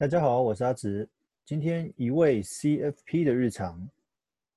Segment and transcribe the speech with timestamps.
[0.00, 1.06] 大家好，我是阿直。
[1.44, 3.86] 今天一位 CFP 的日常，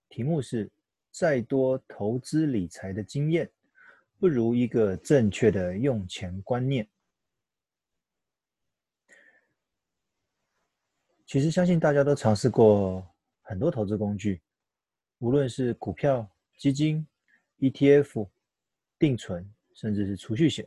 [0.08, 0.72] 题目是：
[1.12, 3.52] 再多投资理财的经验，
[4.18, 6.88] 不如一个正确的用钱观念。
[11.26, 13.06] 其实相信大家都尝试过
[13.42, 14.42] 很多投资工具，
[15.18, 16.26] 无论是股票、
[16.58, 17.06] 基金、
[17.60, 18.30] ETF、
[18.98, 20.66] 定存，甚至是储蓄险，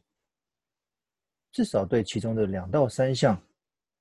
[1.50, 3.42] 至少对其中的两到三项。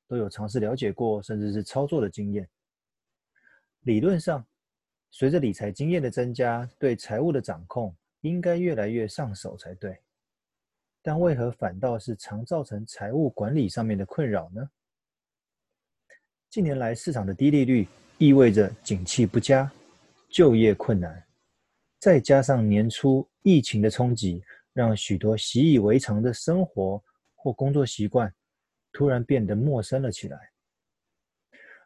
[0.08, 2.48] 都有尝试了解过，甚至是操作的经验。
[3.82, 4.46] 理论上，
[5.12, 9.98] 随着理财经验的增加，对财务的掌控应该越来越上手才对。
[11.02, 14.68] 但为何反倒是常造成财务管理上面的困扰呢？
[16.50, 19.72] 近年来市场的低利率意味着景气不佳、
[20.30, 21.24] 就业困难，
[22.00, 27.04] 再加上年初疫情的冲击，让许多习以为常的生活
[27.36, 28.34] 或工作习惯。
[28.96, 30.40] 突然变得陌生了起来，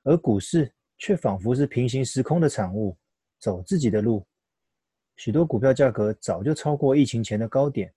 [0.04, 2.96] 而股市却仿佛是平行时空的产物，
[3.40, 4.24] 走自己的路。
[5.16, 7.92] 许多股票价格早就超过疫情前的高点，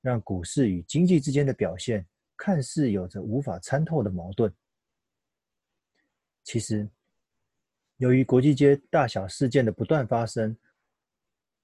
[0.00, 2.06] 让股市与经济之间的表现
[2.36, 4.54] 看似有着无法参透的矛盾。
[6.44, 6.88] 其实，
[7.96, 10.56] 由于国际间大小事件的不断发生，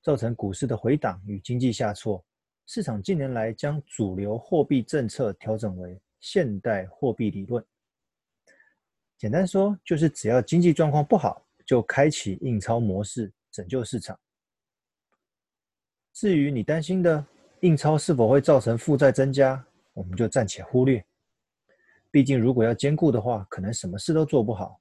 [0.02, 2.24] 造成股市的回档与经济下挫，
[2.66, 5.96] 市场近年来将主流货币政策调整为。
[6.20, 7.64] 现代货币理论，
[9.16, 14.18] 简单说就是只要经济状况不好，就开启印钞模式拯救市场。
[16.12, 17.24] 至于你担心的
[17.60, 21.02] 印钞是否会造成负债增加，我们就暂且忽略。
[22.10, 24.78] 毕竟如果要兼顾的话，可能什么事都做不好。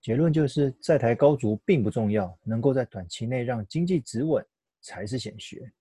[0.00, 4.44] 结论就是在台高筑并不重要，能够在短期内让经济止稳
[4.80, 5.72] 才是显学。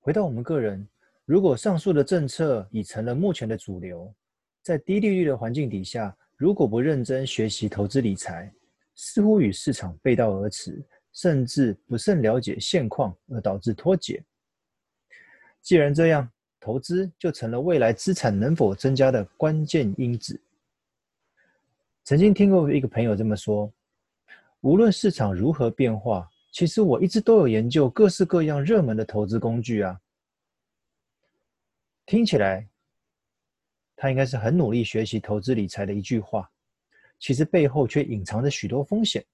[0.00, 0.88] 回到我们个人。
[1.26, 4.14] 如果上述的政策已成了目前的主流，
[4.62, 8.50] 在低利率的环境底下，如果不认真学习投资理财，
[8.94, 10.80] 似乎与市场背道而驰，
[11.12, 14.22] 甚至不甚了解现况，而导致脱节。
[15.60, 20.40] 既然这样，投资就成了未来资产能否增加的关键因子。
[22.04, 23.68] 曾经听过一个朋友这么说：
[24.60, 30.00] 无论市场如何变化，其实我一直都有研究各式各样热门的投资工具啊。
[32.06, 32.64] 听起来，
[33.96, 36.48] 他应该是很努力学习投资理财的一句话，
[37.18, 39.26] 其实背后却隐藏着许多风险，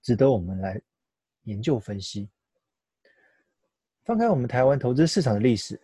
[0.00, 0.80] 值得我们来
[1.42, 2.30] 研究分析。
[4.04, 5.78] 翻开我们台湾投资市场的历史，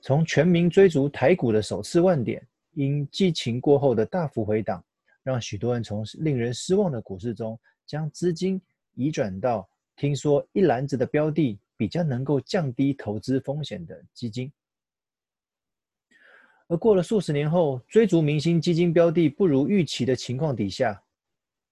[0.00, 2.40] 从全民追逐台股的首次万点，
[2.74, 4.82] 因激情过后的大幅回档，
[5.24, 8.62] 让许多人从令人失望的股市中将资金
[8.94, 14.50] 移转到听说一篮子的标的比较能够降低投资风险的基金。
[16.72, 21.04] 而过了数十年后，追逐明星基金标的不如预期的情况底下，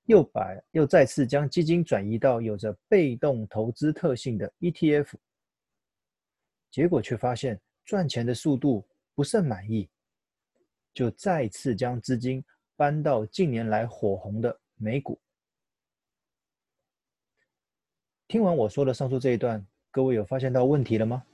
[0.04, 5.14] 又把又再次将基金转移到有着被动投资特性的 ETF，
[6.70, 9.88] 结果却发现赚钱的速度不甚满意，
[10.92, 12.44] 就再次将资金
[12.76, 15.18] 搬到近年来火红的美股。
[18.28, 21.24] 听完我说的上述这一段，各位有发现到问题了吗？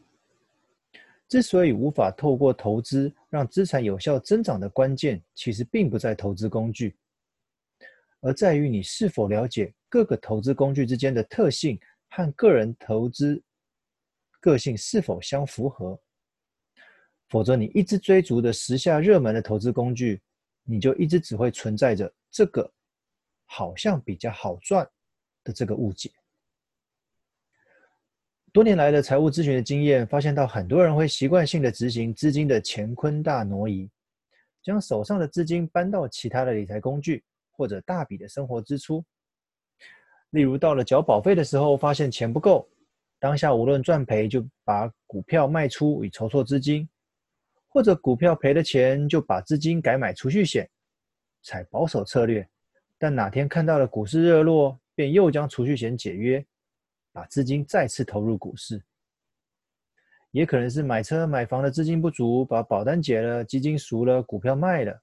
[1.28, 6.96] 之所以无法透过投资让资产有效增长的关键，其实并不在投资工具，
[8.20, 11.78] 而在于你是否了解各个投资工具之间的特性
[12.10, 13.42] 和个人投资
[14.40, 16.00] 个性是否相符合。
[17.28, 20.22] 否则，你一直追逐的时下热门的投资工具，
[20.62, 22.72] 你就一直只会存在着这个
[23.46, 24.88] 好像比较好赚
[25.42, 26.12] 的这个误解。
[28.56, 33.86] 多年来的财务咨询的经验，发现到很多人会习惯性的执行资金的乾坤大挪移，
[34.62, 39.04] 将手上的资金搬到其他的理财工具或者大笔的生活支出。
[40.30, 42.66] 例如到了缴保费的时候，发现钱不够，
[43.18, 46.88] 当下无论赚赔，就把股票卖出以筹措资金，
[47.68, 50.66] 或者股票赔了钱，就把资金改买储蓄险，
[51.42, 52.48] 采保守策略。
[52.96, 56.42] 但哪天看到了股市热络，便又将储蓄险解约。
[57.16, 58.84] 把资金再次投入股市，
[60.32, 65.02] 也可能是买车买房的资金不足，把保单解了，基金赎了，股票卖了，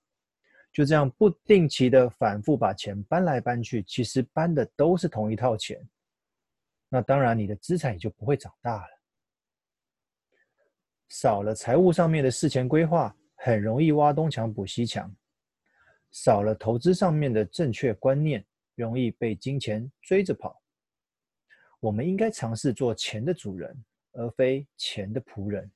[0.72, 5.84] 就这样不定期的反复把钱搬来搬去，其实搬的都是同一套钱。
[6.88, 9.02] 那当然，你的资产也就不会长大了。
[11.10, 15.10] 少了财务上面的事前规划，很容易挖东墙补西墙；
[16.12, 18.46] 少了投资上面的正确观念，
[18.76, 20.63] 容易被金钱追着跑。
[21.84, 23.84] 我们应该尝试做钱的主人，
[24.14, 25.70] 而非钱的仆人。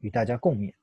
[0.00, 0.74] 与大家共勉。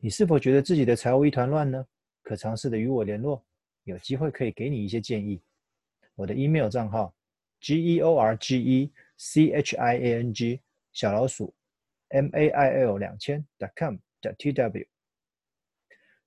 [0.00, 1.86] 你是否觉得自己的财务一团乱呢？
[2.22, 3.44] 可尝试的与我联络，
[3.84, 5.38] 有机会可以给你一些建议。
[6.14, 7.14] 我的 email 账号
[7.60, 10.58] g e o r g e c h i a n g
[10.94, 11.54] 小老鼠
[12.08, 14.86] m a i l 两千 dot com dot t w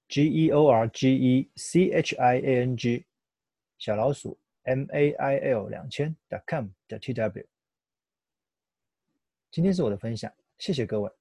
[0.07, 3.03] g e o r g e c h i a n g
[3.79, 7.45] 小老鼠 m a i l 两千 dot com dot t w
[9.51, 11.11] 今天是我的分享，谢谢各位。